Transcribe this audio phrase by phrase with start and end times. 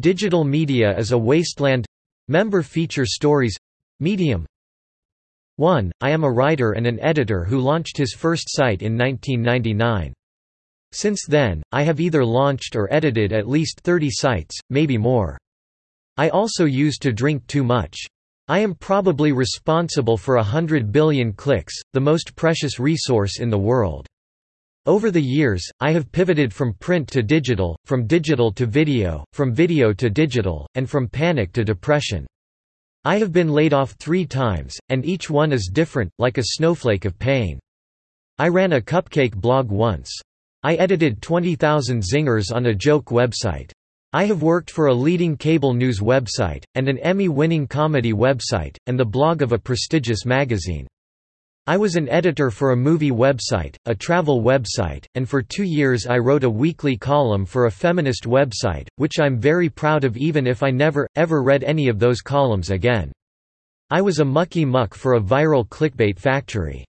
[0.00, 1.86] Digital media is a wasteland
[2.26, 3.56] Member feature stories
[4.00, 4.44] Medium
[5.54, 5.92] 1.
[6.00, 10.12] I am a writer and an editor who launched his first site in 1999.
[10.90, 15.38] Since then, I have either launched or edited at least 30 sites, maybe more.
[16.16, 17.96] I also used to drink too much.
[18.48, 23.58] I am probably responsible for a hundred billion clicks, the most precious resource in the
[23.58, 24.08] world.
[24.86, 29.54] Over the years, I have pivoted from print to digital, from digital to video, from
[29.54, 32.26] video to digital, and from panic to depression.
[33.02, 37.06] I have been laid off three times, and each one is different, like a snowflake
[37.06, 37.58] of pain.
[38.38, 40.10] I ran a cupcake blog once.
[40.62, 43.70] I edited 20,000 zingers on a joke website.
[44.12, 49.00] I have worked for a leading cable news website, and an Emmy-winning comedy website, and
[49.00, 50.86] the blog of a prestigious magazine.
[51.66, 56.06] I was an editor for a movie website, a travel website, and for two years
[56.06, 60.46] I wrote a weekly column for a feminist website, which I'm very proud of even
[60.46, 63.12] if I never, ever read any of those columns again.
[63.88, 66.84] I was a mucky muck for a viral clickbait factory.